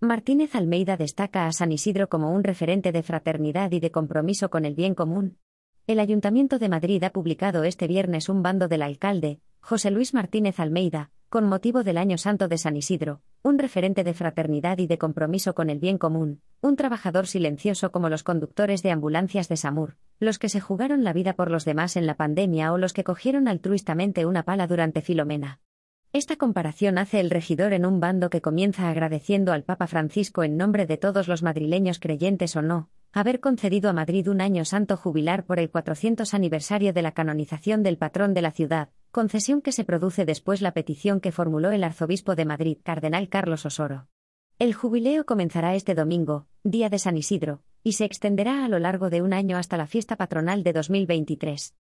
Martínez 0.00 0.54
Almeida 0.54 0.96
destaca 0.96 1.48
a 1.48 1.52
San 1.52 1.72
Isidro 1.72 2.08
como 2.08 2.30
un 2.32 2.44
referente 2.44 2.92
de 2.92 3.02
fraternidad 3.02 3.72
y 3.72 3.80
de 3.80 3.90
compromiso 3.90 4.48
con 4.48 4.64
el 4.64 4.76
bien 4.76 4.94
común. 4.94 5.38
El 5.88 5.98
Ayuntamiento 5.98 6.60
de 6.60 6.68
Madrid 6.68 7.02
ha 7.02 7.10
publicado 7.10 7.64
este 7.64 7.88
viernes 7.88 8.28
un 8.28 8.40
bando 8.40 8.68
del 8.68 8.82
alcalde, 8.82 9.40
José 9.58 9.90
Luis 9.90 10.14
Martínez 10.14 10.60
Almeida, 10.60 11.10
con 11.28 11.48
motivo 11.48 11.82
del 11.82 11.98
Año 11.98 12.16
Santo 12.16 12.46
de 12.46 12.58
San 12.58 12.76
Isidro, 12.76 13.22
un 13.42 13.58
referente 13.58 14.04
de 14.04 14.14
fraternidad 14.14 14.78
y 14.78 14.86
de 14.86 14.98
compromiso 14.98 15.56
con 15.56 15.68
el 15.68 15.80
bien 15.80 15.98
común, 15.98 16.42
un 16.60 16.76
trabajador 16.76 17.26
silencioso 17.26 17.90
como 17.90 18.08
los 18.08 18.22
conductores 18.22 18.84
de 18.84 18.92
ambulancias 18.92 19.48
de 19.48 19.56
SAMUR, 19.56 19.96
los 20.20 20.38
que 20.38 20.48
se 20.48 20.60
jugaron 20.60 21.02
la 21.02 21.12
vida 21.12 21.32
por 21.32 21.50
los 21.50 21.64
demás 21.64 21.96
en 21.96 22.06
la 22.06 22.14
pandemia 22.14 22.72
o 22.72 22.78
los 22.78 22.92
que 22.92 23.02
cogieron 23.02 23.48
altruistamente 23.48 24.26
una 24.26 24.44
pala 24.44 24.68
durante 24.68 25.00
Filomena. 25.00 25.58
Esta 26.14 26.36
comparación 26.36 26.96
hace 26.96 27.20
el 27.20 27.28
regidor 27.28 27.74
en 27.74 27.84
un 27.84 28.00
bando 28.00 28.30
que 28.30 28.40
comienza 28.40 28.88
agradeciendo 28.88 29.52
al 29.52 29.64
Papa 29.64 29.86
Francisco 29.86 30.42
en 30.42 30.56
nombre 30.56 30.86
de 30.86 30.96
todos 30.96 31.28
los 31.28 31.42
madrileños 31.42 31.98
creyentes 31.98 32.56
o 32.56 32.62
no, 32.62 32.88
haber 33.12 33.40
concedido 33.40 33.90
a 33.90 33.92
Madrid 33.92 34.26
un 34.28 34.40
año 34.40 34.64
santo 34.64 34.96
jubilar 34.96 35.44
por 35.44 35.58
el 35.58 35.70
400 35.70 36.32
aniversario 36.32 36.94
de 36.94 37.02
la 37.02 37.12
canonización 37.12 37.82
del 37.82 37.98
patrón 37.98 38.32
de 38.32 38.40
la 38.40 38.52
ciudad, 38.52 38.88
concesión 39.10 39.60
que 39.60 39.70
se 39.70 39.84
produce 39.84 40.24
después 40.24 40.62
la 40.62 40.72
petición 40.72 41.20
que 41.20 41.30
formuló 41.30 41.72
el 41.72 41.84
arzobispo 41.84 42.34
de 42.34 42.46
Madrid, 42.46 42.78
cardenal 42.82 43.28
Carlos 43.28 43.66
Osoro. 43.66 44.08
El 44.58 44.72
jubileo 44.72 45.26
comenzará 45.26 45.74
este 45.74 45.94
domingo, 45.94 46.46
día 46.64 46.88
de 46.88 46.98
San 46.98 47.18
Isidro, 47.18 47.62
y 47.84 47.92
se 47.92 48.06
extenderá 48.06 48.64
a 48.64 48.68
lo 48.68 48.78
largo 48.78 49.10
de 49.10 49.20
un 49.20 49.34
año 49.34 49.58
hasta 49.58 49.76
la 49.76 49.86
fiesta 49.86 50.16
patronal 50.16 50.62
de 50.62 50.72
2023. 50.72 51.74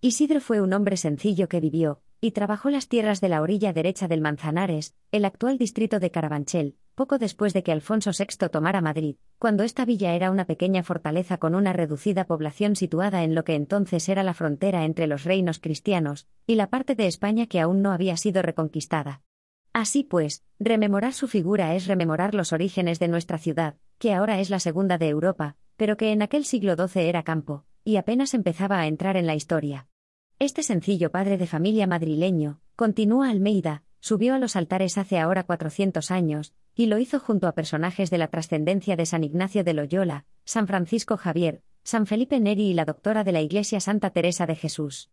Isidro 0.00 0.40
fue 0.40 0.62
un 0.62 0.72
hombre 0.72 0.96
sencillo 0.96 1.48
que 1.48 1.60
vivió, 1.60 2.00
y 2.24 2.30
trabajó 2.30 2.70
las 2.70 2.88
tierras 2.88 3.20
de 3.20 3.28
la 3.28 3.42
orilla 3.42 3.74
derecha 3.74 4.08
del 4.08 4.22
Manzanares, 4.22 4.94
el 5.12 5.26
actual 5.26 5.58
distrito 5.58 6.00
de 6.00 6.10
Carabanchel, 6.10 6.74
poco 6.94 7.18
después 7.18 7.52
de 7.52 7.62
que 7.62 7.70
Alfonso 7.70 8.12
VI 8.18 8.48
tomara 8.48 8.80
Madrid, 8.80 9.16
cuando 9.38 9.62
esta 9.62 9.84
villa 9.84 10.14
era 10.14 10.30
una 10.30 10.46
pequeña 10.46 10.82
fortaleza 10.82 11.36
con 11.36 11.54
una 11.54 11.74
reducida 11.74 12.24
población 12.24 12.76
situada 12.76 13.24
en 13.24 13.34
lo 13.34 13.44
que 13.44 13.54
entonces 13.54 14.08
era 14.08 14.22
la 14.22 14.32
frontera 14.32 14.86
entre 14.86 15.06
los 15.06 15.24
reinos 15.24 15.58
cristianos, 15.58 16.26
y 16.46 16.54
la 16.54 16.70
parte 16.70 16.94
de 16.94 17.08
España 17.08 17.46
que 17.46 17.60
aún 17.60 17.82
no 17.82 17.92
había 17.92 18.16
sido 18.16 18.40
reconquistada. 18.40 19.20
Así 19.74 20.02
pues, 20.02 20.44
rememorar 20.58 21.12
su 21.12 21.28
figura 21.28 21.74
es 21.74 21.86
rememorar 21.86 22.34
los 22.34 22.54
orígenes 22.54 23.00
de 23.00 23.08
nuestra 23.08 23.36
ciudad, 23.36 23.74
que 23.98 24.14
ahora 24.14 24.40
es 24.40 24.48
la 24.48 24.60
segunda 24.60 24.96
de 24.96 25.10
Europa, 25.10 25.56
pero 25.76 25.98
que 25.98 26.10
en 26.10 26.22
aquel 26.22 26.46
siglo 26.46 26.74
XII 26.74 27.02
era 27.02 27.22
campo, 27.22 27.66
y 27.84 27.96
apenas 27.96 28.32
empezaba 28.32 28.80
a 28.80 28.86
entrar 28.86 29.18
en 29.18 29.26
la 29.26 29.34
historia. 29.34 29.88
Este 30.44 30.62
sencillo 30.62 31.10
padre 31.10 31.38
de 31.38 31.46
familia 31.46 31.86
madrileño, 31.86 32.60
continúa 32.76 33.30
Almeida, 33.30 33.82
subió 34.00 34.34
a 34.34 34.38
los 34.38 34.56
altares 34.56 34.98
hace 34.98 35.18
ahora 35.18 35.44
400 35.44 36.10
años, 36.10 36.52
y 36.74 36.84
lo 36.84 36.98
hizo 36.98 37.18
junto 37.18 37.48
a 37.48 37.54
personajes 37.54 38.10
de 38.10 38.18
la 38.18 38.28
trascendencia 38.28 38.94
de 38.94 39.06
San 39.06 39.24
Ignacio 39.24 39.64
de 39.64 39.72
Loyola, 39.72 40.26
San 40.44 40.66
Francisco 40.66 41.16
Javier, 41.16 41.62
San 41.82 42.04
Felipe 42.04 42.40
Neri 42.40 42.66
y 42.66 42.74
la 42.74 42.84
doctora 42.84 43.24
de 43.24 43.32
la 43.32 43.40
Iglesia 43.40 43.80
Santa 43.80 44.10
Teresa 44.10 44.44
de 44.44 44.54
Jesús. 44.54 45.10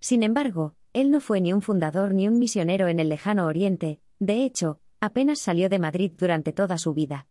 Sin 0.00 0.22
embargo, 0.22 0.74
él 0.92 1.10
no 1.10 1.22
fue 1.22 1.40
ni 1.40 1.54
un 1.54 1.62
fundador 1.62 2.12
ni 2.12 2.28
un 2.28 2.38
misionero 2.38 2.86
en 2.88 3.00
el 3.00 3.08
lejano 3.08 3.46
Oriente, 3.46 4.00
de 4.18 4.44
hecho, 4.44 4.80
apenas 5.00 5.38
salió 5.38 5.70
de 5.70 5.78
Madrid 5.78 6.12
durante 6.18 6.52
toda 6.52 6.76
su 6.76 6.92
vida. 6.92 7.26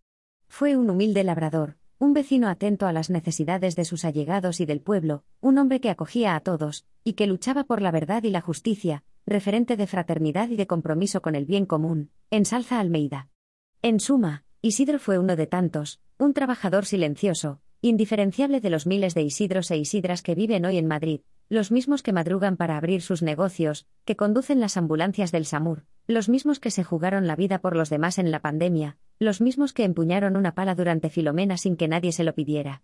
Fue 0.47 0.75
un 0.75 0.89
humilde 0.89 1.23
labrador, 1.23 1.77
un 2.03 2.13
vecino 2.13 2.49
atento 2.49 2.85
a 2.85 2.91
las 2.91 3.09
necesidades 3.09 3.77
de 3.77 3.85
sus 3.85 4.03
allegados 4.03 4.59
y 4.59 4.65
del 4.65 4.81
pueblo, 4.81 5.23
un 5.39 5.57
hombre 5.57 5.79
que 5.79 5.89
acogía 5.89 6.35
a 6.35 6.41
todos, 6.41 6.85
y 7.05 7.13
que 7.13 7.27
luchaba 7.27 7.63
por 7.63 7.81
la 7.81 7.91
verdad 7.91 8.23
y 8.23 8.29
la 8.29 8.41
justicia, 8.41 9.05
referente 9.25 9.77
de 9.77 9.87
fraternidad 9.87 10.49
y 10.49 10.57
de 10.57 10.67
compromiso 10.67 11.21
con 11.21 11.33
el 11.33 11.45
bien 11.45 11.65
común, 11.65 12.11
en 12.29 12.43
Salza 12.43 12.81
Almeida. 12.81 13.29
En 13.81 14.01
suma, 14.01 14.43
Isidro 14.61 14.99
fue 14.99 15.17
uno 15.17 15.37
de 15.37 15.47
tantos, 15.47 16.01
un 16.17 16.33
trabajador 16.33 16.85
silencioso, 16.85 17.61
indiferenciable 17.79 18.59
de 18.59 18.69
los 18.69 18.85
miles 18.85 19.13
de 19.13 19.21
Isidros 19.21 19.71
e 19.71 19.77
Isidras 19.77 20.21
que 20.21 20.35
viven 20.35 20.65
hoy 20.65 20.79
en 20.79 20.88
Madrid, 20.88 21.21
los 21.53 21.71
mismos 21.71 22.01
que 22.01 22.13
madrugan 22.13 22.57
para 22.57 22.78
abrir 22.78 23.03
sus 23.03 23.22
negocios, 23.22 23.85
que 24.05 24.16
conducen 24.16 24.59
las 24.59 24.75
ambulancias 24.75 25.31
del 25.31 25.45
SAMUR, 25.45 25.85
los 26.07 26.28
mismos 26.28 26.59
que 26.59 26.72
se 26.72 26.83
jugaron 26.83 27.28
la 27.28 27.35
vida 27.35 27.59
por 27.59 27.75
los 27.75 27.91
demás 27.91 28.17
en 28.17 28.31
la 28.31 28.41
pandemia, 28.41 28.97
los 29.19 29.39
mismos 29.39 29.72
que 29.72 29.83
empuñaron 29.83 30.35
una 30.35 30.55
pala 30.55 30.73
durante 30.73 31.11
Filomena 31.11 31.57
sin 31.57 31.78
que 31.78 31.88
nadie 31.88 32.11
se 32.11 32.23
lo 32.23 32.33
pidiera. 32.33 32.81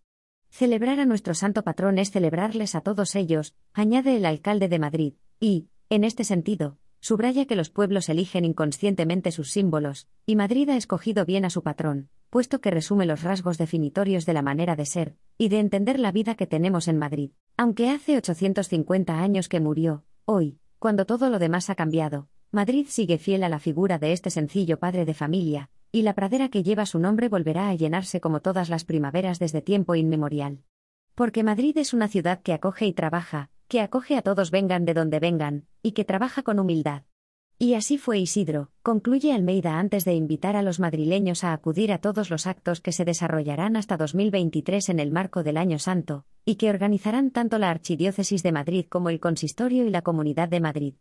Celebrar 0.52 1.00
a 1.00 1.06
nuestro 1.06 1.34
santo 1.34 1.64
patrón 1.64 1.98
es 1.98 2.12
celebrarles 2.12 2.76
a 2.76 2.82
todos 2.82 3.16
ellos, 3.16 3.56
añade 3.74 4.16
el 4.16 4.26
alcalde 4.26 4.68
de 4.68 4.80
Madrid, 4.80 5.14
y, 5.40 5.68
en 5.90 6.04
este 6.04 6.24
sentido, 6.24 6.78
subraya 7.00 7.46
que 7.46 7.56
los 7.56 7.72
pueblos 7.72 8.08
eligen 8.08 8.46
inconscientemente 8.46 9.32
sus 9.32 9.52
símbolos, 9.52 10.08
y 10.28 10.36
Madrid 10.36 10.70
ha 10.70 10.78
escogido 10.78 11.26
bien 11.26 11.44
a 11.44 11.50
su 11.50 11.64
patrón, 11.64 12.10
puesto 12.30 12.62
que 12.62 12.70
resume 12.70 13.08
los 13.08 13.24
rasgos 13.24 13.58
definitorios 13.58 14.28
de 14.28 14.34
la 14.34 14.44
manera 14.44 14.76
de 14.76 14.86
ser, 14.86 15.16
y 15.40 15.50
de 15.50 15.60
entender 15.60 16.00
la 16.00 16.12
vida 16.12 16.36
que 16.36 16.46
tenemos 16.46 16.88
en 16.88 17.00
Madrid. 17.00 17.32
Aunque 17.62 17.90
hace 17.90 18.16
850 18.16 19.20
años 19.20 19.50
que 19.50 19.60
murió, 19.60 20.06
hoy, 20.24 20.60
cuando 20.80 21.06
todo 21.06 21.30
lo 21.30 21.40
demás 21.40 21.70
ha 21.70 21.76
cambiado, 21.76 22.30
Madrid 22.52 22.86
sigue 22.88 23.18
fiel 23.18 23.44
a 23.44 23.50
la 23.50 23.60
figura 23.60 24.00
de 24.00 24.14
este 24.14 24.30
sencillo 24.30 24.80
padre 24.80 25.04
de 25.04 25.14
familia, 25.14 25.70
y 25.92 26.04
la 26.04 26.14
pradera 26.14 26.48
que 26.48 26.64
lleva 26.64 26.86
su 26.86 27.00
nombre 27.00 27.28
volverá 27.28 27.68
a 27.68 27.76
llenarse 27.76 28.22
como 28.22 28.40
todas 28.40 28.70
las 28.70 28.86
primaveras 28.86 29.40
desde 29.40 29.62
tiempo 29.62 29.96
inmemorial. 29.96 30.64
Porque 31.16 31.44
Madrid 31.44 31.78
es 31.78 31.94
una 31.94 32.08
ciudad 32.08 32.42
que 32.42 32.54
acoge 32.54 32.86
y 32.86 32.94
trabaja, 32.94 33.50
que 33.68 33.82
acoge 33.82 34.16
a 34.16 34.22
todos 34.22 34.52
vengan 34.52 34.86
de 34.86 34.94
donde 34.94 35.20
vengan, 35.20 35.66
y 35.84 35.92
que 35.92 36.06
trabaja 36.06 36.44
con 36.44 36.60
humildad. 36.60 37.04
Y 37.58 37.74
así 37.74 37.98
fue 37.98 38.20
Isidro, 38.20 38.72
concluye 38.84 39.34
Almeida 39.34 39.80
antes 39.80 40.06
de 40.06 40.14
invitar 40.14 40.56
a 40.56 40.62
los 40.62 40.80
madrileños 40.80 41.44
a 41.44 41.52
acudir 41.52 41.92
a 41.92 41.98
todos 41.98 42.30
los 42.30 42.48
actos 42.48 42.80
que 42.80 42.94
se 42.94 43.04
desarrollarán 43.04 43.76
hasta 43.76 43.98
2023 43.98 44.88
en 44.88 45.00
el 45.02 45.12
marco 45.12 45.44
del 45.44 45.58
Año 45.58 45.78
Santo, 45.78 46.26
y 46.46 46.56
que 46.56 46.70
organizarán 46.70 47.32
tanto 47.32 47.58
la 47.58 47.70
Archidiócesis 47.70 48.44
de 48.44 48.52
Madrid 48.52 48.86
como 48.90 49.10
el 49.10 49.20
Consistorio 49.20 49.86
y 49.86 49.90
la 49.90 50.02
Comunidad 50.02 50.50
de 50.50 50.60
Madrid. 50.60 50.94